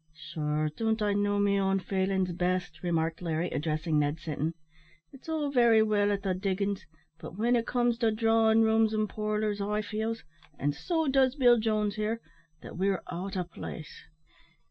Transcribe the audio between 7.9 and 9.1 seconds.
to drawin' rooms and